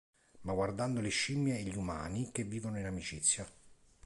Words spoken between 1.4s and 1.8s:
e gli